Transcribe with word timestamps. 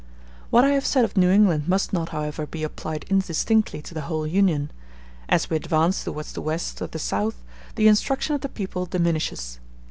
What 0.49 0.63
I 0.63 0.69
have 0.71 0.85
said 0.87 1.05
of 1.05 1.15
New 1.15 1.29
England 1.29 1.67
must 1.67 1.93
not, 1.93 2.09
however, 2.09 2.47
be 2.47 2.63
applied 2.63 3.05
indistinctly 3.07 3.83
to 3.83 3.93
the 3.93 4.01
whole 4.01 4.25
Union; 4.25 4.71
as 5.29 5.47
we 5.47 5.57
advance 5.57 6.03
towards 6.05 6.33
the 6.33 6.41
West 6.41 6.81
or 6.81 6.87
the 6.87 6.97
South, 6.97 7.43
the 7.75 7.87
instruction 7.87 8.33
of 8.33 8.41
the 8.41 8.49
people 8.49 8.87
diminishes. 8.87 9.59